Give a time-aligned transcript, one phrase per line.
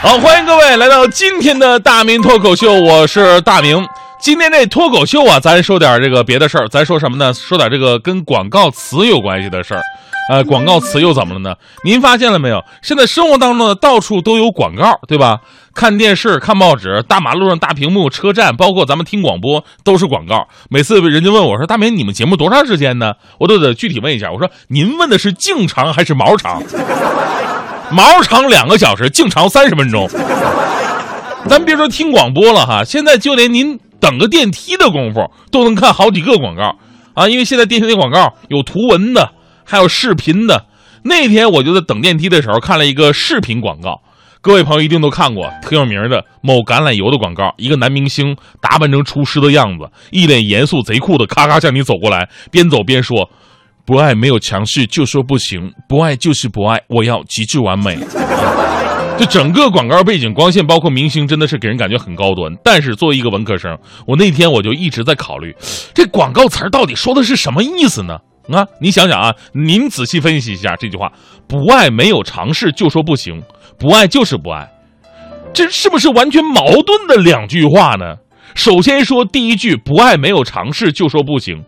[0.00, 3.84] 好，欢迎各位来到今天的大明脱口秀，我是大明。
[4.20, 7.34] 今天这脱口秀啊，咱说点这个别的事儿，咱说什么呢？
[7.34, 9.82] 说点这个跟广告词有关系的事儿。
[10.30, 11.56] 呃，广告词又怎么了呢？
[11.82, 12.62] 您发现了没有？
[12.80, 15.40] 现在生活当中呢，到处都有广告，对吧？
[15.74, 20.46] 看电视、看报纸，大马路上大屏幕、车站，包括咱们听广播，都是广告。
[20.70, 24.30] 每次人家问我说：“大明，你们节目多长时间呢？”我都得具体问一下。
[24.30, 26.62] 我说：“您问的是净长还是毛长？
[27.90, 30.08] 毛长两个小时，净长三十分钟。
[31.48, 36.76] 咱别说听广播了哈，现在就连您等个电梯的功夫，都能看好几个广告
[37.14, 37.28] 啊！
[37.28, 39.30] 因为现在电梯的广告有图文的。”
[39.70, 40.64] 还有视频的，
[41.02, 44.00] 那天我就在等电梯的时候看了一个视频广告，
[44.40, 53.28] 各位朋友一定都看过，挺有名的某橄榄油的广告，一个男明星打扮成厨师的样子，一脸严肃贼酷的，咔咔向你走过来，边走边说
[53.88, 57.98] ：“不爱没有强势，就说不行，不爱就是不爱，我要极致完美。
[59.16, 62.52] ”这整个广告背景、光线，包括明星，真的是给人感觉很高端。
[62.62, 63.74] 但是作为一个文科生，
[64.06, 65.56] 我那天我就一直在考虑，
[65.94, 68.18] 这广告词到底说的是什么意思呢？
[68.52, 71.10] 啊，你想想啊，您仔细分析一下这句话：
[71.48, 73.42] 不爱没有尝试就说不行，
[73.78, 74.68] 不爱就是不爱，
[75.54, 78.16] 这是不是完全矛盾的两句话呢？
[78.54, 81.64] 首先说第一句，不爱没有尝试就说不行，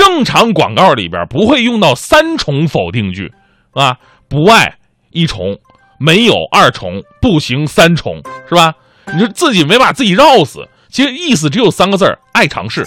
[0.00, 3.30] 正常广告里边不会用到三重否定句，
[3.74, 3.98] 啊，
[4.30, 4.76] 不爱
[5.10, 5.58] 一重，
[5.98, 8.72] 没有二重，不行三重，是吧？
[9.12, 12.82] 你说自己没把自己绕死，其实意思只有三个字儿：爱尝试。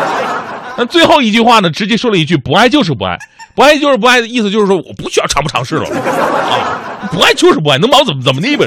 [0.76, 1.70] 那最后一句话呢？
[1.70, 3.16] 直接说了一句“不爱就是不爱，
[3.56, 7.08] 不爱就是不爱”的意思就是说我不需要尝不尝试了啊！
[7.10, 8.66] 不爱就是不爱，能把我怎么怎么地呗？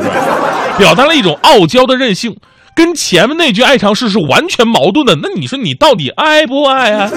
[0.79, 2.35] 表达了一种傲娇的任性，
[2.77, 5.17] 跟前面那句“爱尝试”是完全矛盾的。
[5.19, 7.09] 那你说你到底爱不爱啊？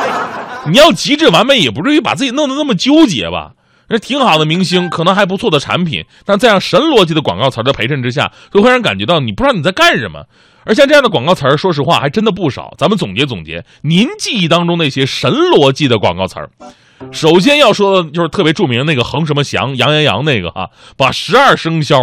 [0.66, 3.52] 你要极致完美，也不至于把自己弄得那么纠结吧？
[3.90, 10.24] 那挺好的明星，可能还不错的产品，但在样神逻辑的广告词的陪衬之下，都会让人感觉到你不知道你在干什么。
[10.64, 12.72] 而像这样的广告词儿，说实话还真的不少。
[12.78, 16.48] 咱们总结总结，您记忆当中那些神逻辑的广告词儿，
[17.12, 21.98] 首先要说的就是特别著名那个恒什么祥、杨洋洋那个哈，把十二生肖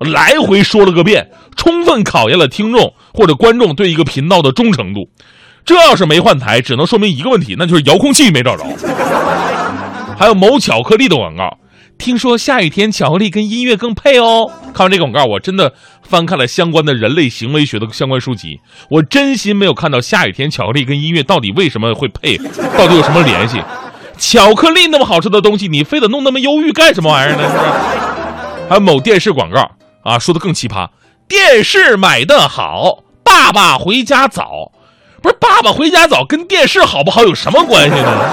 [0.00, 5.08] 来回说了个遍，充分考验了听众或者观众对一个频道的忠诚度。
[5.64, 8.64] 这要是没换台，只能说明一个问题，那就是遥控器没找着。
[10.18, 11.58] 还有某巧克力的广告。
[11.98, 14.50] 听说下雨天巧克力跟音乐更配哦。
[14.72, 18.58] 看完这广告，我真的翻看了相关的人类行为学的相关书籍，
[18.88, 22.38] 我真心没有看到下雨天巧克力跟音乐到底为什么会配，
[22.78, 23.60] 到底有什么联系？
[24.20, 27.50] 巧克力那么好吃的东西，你非得弄那么忧郁干什么玩意儿呢？
[28.68, 29.70] 还有某电视广告
[30.04, 30.90] 啊，说的更奇葩，
[31.26, 34.72] 电视买的好，爸爸回家早，
[35.22, 38.30] 不是爸爸回家早跟电视好不好有什么关系呢？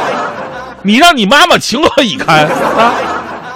[0.84, 2.94] 你让你妈妈情何以堪啊？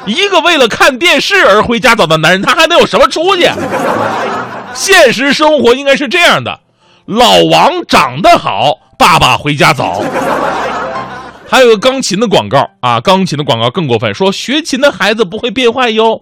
[0.05, 3.47] 一个为了看电视而回家早的男人，他还能有什么出息？
[4.73, 6.61] 现实生活应该是这样的：
[7.05, 10.01] 老王长得好，爸爸回家早。
[11.51, 16.21] 还有个钢琴的广告啊，钢琴的广告更过分，说学琴的孩子不会变坏哟。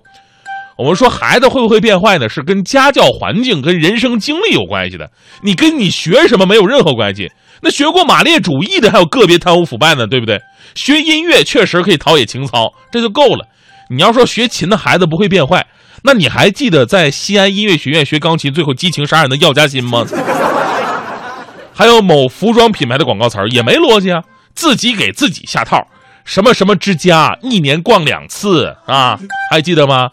[0.75, 2.27] 我们说孩子会不会变坏呢？
[2.27, 5.11] 是跟家教环境、跟人生经历有关系的。
[5.43, 7.31] 你跟你学什么没有任何关系。
[7.61, 10.41] 那学过马列主义的，还有个别贪污腐败呢，对不对？
[10.73, 13.45] 学音乐确实可以陶冶情操，这就够了。
[13.91, 15.67] 你要说学琴的孩子不会变坏，
[16.01, 20.07] 那你还记得在西安音乐学院学钢琴最后激情杀人的药家鑫吗？
[21.71, 24.23] 还有某服装品牌的广告词儿也没逻辑啊，
[24.59, 25.87] 自己给自己下套，
[26.25, 29.17] 什么什么之家一年逛两次啊，
[29.49, 30.09] 还记得吗？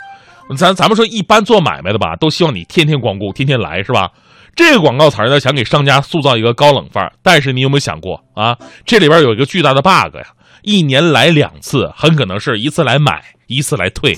[0.56, 4.08] 咱咱们说一般做买卖的吧，都希望你天天光顾，天天来是吧？
[4.54, 8.56] 这个广告词呢，想给商家塑造一个高冷范儿，但是你有没有想过啊？
[8.84, 10.26] 这里边有一个巨大的 bug 呀，
[10.62, 13.20] 一年来两次，很可能是一次来买。
[13.48, 14.16] 一次来退。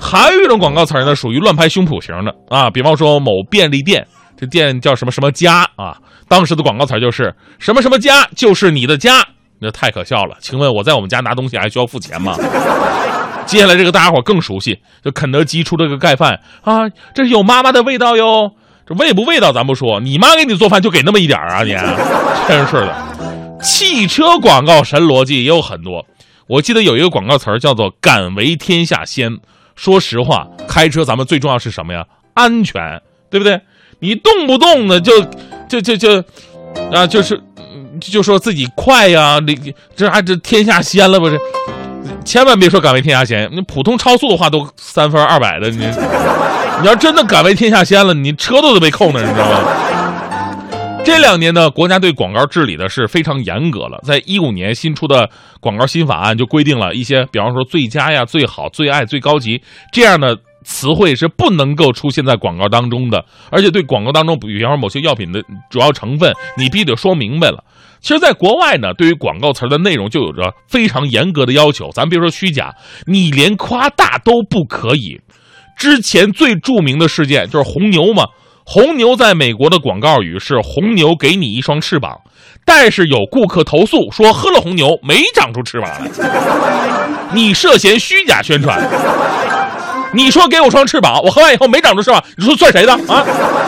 [0.00, 4.06] 还有一种广告词呢，属于乱拍胸脯型的啊，比方说某便利店，
[4.36, 5.96] 这店叫什么什么家啊，
[6.28, 9.26] 当时的广告词就是什么什么家就是你的家，
[9.60, 10.36] 那太可笑了。
[10.40, 12.36] 请问我在我们家拿东西还需要付钱吗？
[13.46, 18.52] 接下来这个大家伙更熟悉，就肯德基出这个盖饭啊，这是有妈妈的味道哟。
[18.88, 21.70] 这味不味道咱不说，你妈给你做饭就给那么一点啊，你
[22.46, 23.58] 真是的。
[23.62, 26.04] 汽车广告神逻辑也有很多。
[26.46, 29.38] 我记得有一个广告词叫做“敢为天下先”。
[29.74, 32.06] 说实话，开车咱们最重要是什么呀？
[32.34, 33.60] 安全，对不对？
[34.00, 35.12] 你动不动的就
[35.68, 36.24] 就就就
[36.92, 37.40] 啊，就是
[38.00, 41.38] 就说自己快呀，你这还这天下先了不是？
[42.24, 45.86] 千万别说敢为天下先，你普通超速的话都三分二百的，你
[46.80, 49.60] 你要真的敢为天下先了，你车都得被扣那，你知道吗？
[51.04, 54.00] 这两年呢，国家对广告治理的是非常严格了。
[54.02, 59.62] 在一五年新出的广告新法案就规定了一些，比方说最佳呀、最好、最爱、最高级
[59.92, 65.40] 这样的词汇是不能够出现在广告当中的，而且对广告当中，比方说某些药品的
[65.70, 67.62] 主要成分，你必须得说明白了。
[68.00, 71.90] 其实，在国外呢，对于广告词的内容就有着非常严格的要求。
[71.92, 72.74] 咱别说虚假，
[73.06, 75.20] 你连夸大都不可以。
[75.78, 78.24] 之前最著名的事件就是红牛嘛，
[78.64, 82.20] 红牛在美国的广告语是“红牛给你一双翅膀”，
[82.66, 88.82] 但是有顾客投诉说喝了红牛没长出翅膀来，你涉嫌虚假宣传。
[90.16, 93.24] 你说给我双翅膀，我喝完以后没长出翅膀，你说算谁的啊？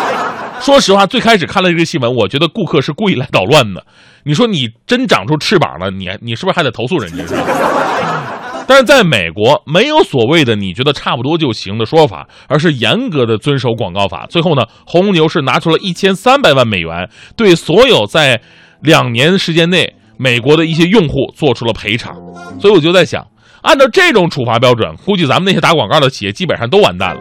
[0.60, 3.84] 说实话，最开始看了这个新闻，我觉得顾客是故意来捣乱的。
[4.24, 7.22] 你说你真长出翅膀了，你你是不是还得投诉人家？
[8.66, 14.26] 但是在美国，没有所谓的你觉得差不多就行的说法，而是严格的遵守广告法。
[14.28, 18.40] 最后呢，红牛是拿出了一千三百万美元，对所有在
[18.80, 22.14] 两年时间内美国的一些用户做出了赔偿。
[22.60, 23.26] 所以我就在想，
[23.68, 27.20] 按照这种处罚标准，估计咱们那些打广告的企业基本上都完蛋了。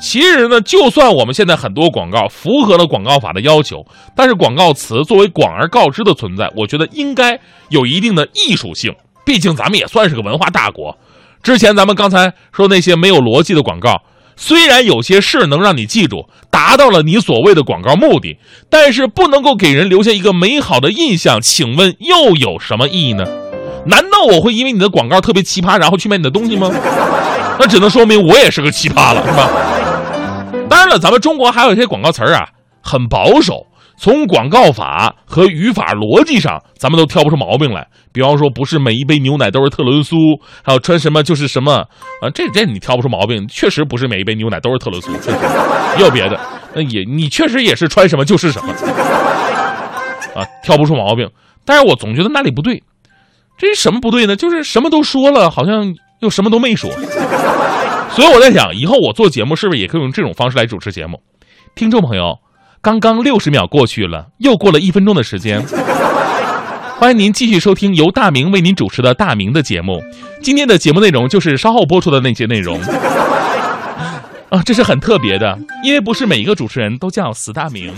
[0.00, 3.84] 其实呢，就算我们现在很多广告符合了广告法的要求，
[4.16, 7.38] 但是广告词作为广而告之的存在，我觉得应该
[7.68, 8.94] 有一定的艺术性。
[9.26, 10.96] 毕竟咱们也算是个文化大国。
[11.42, 14.00] 之前咱们刚才说那些没有逻辑的广告，
[14.36, 18.38] 虽然有些事能让你记住，达到了你所谓的广告目的，
[18.70, 21.42] 但是不能够给人留下一个美好的印象。
[21.42, 23.26] 请问又有什么意义呢？
[23.88, 26.70] 难道我会因为你的广告特别奇葩，然后去买你的东西吗？
[27.58, 29.48] 那只能说明我也是个奇葩了，是吧？
[30.68, 32.46] 当然了，咱们中国还有一些广告词儿啊，
[32.82, 33.66] 很保守，
[33.98, 37.86] 从广告法和语法逻辑上，咱们都挑不出毛病来。
[38.12, 40.16] 比方说，不是每一杯牛奶都是特仑苏，
[40.62, 41.72] 还有穿什么就是什么
[42.20, 43.46] 啊，这这你挑不出毛病。
[43.48, 45.10] 确实不是每一杯牛奶都是特仑苏，
[45.96, 46.38] 也有别的。
[46.74, 48.72] 那也你确实也是穿什么就是什么
[50.34, 51.28] 啊，挑不出毛病。
[51.64, 52.82] 但是我总觉得那里不对，
[53.58, 54.36] 这是什么不对呢？
[54.36, 56.88] 就是什么都说了，好像又什么都没说。
[58.10, 61.20] 所以我在想，以后我做节目是不是也可以用这种方式来主持节目？
[61.74, 62.38] 听众朋友，
[62.80, 65.60] 刚刚六十秒过去了，又过了一分钟的时间，
[66.98, 70.02] 欢迎您继续收听由大明为您主持的大明的节目。
[70.40, 72.80] 今天的节目内容就是稍后播出的那些内容
[74.50, 77.92] 啊，这是很特别的，因为不是每一个主持人都叫死大明。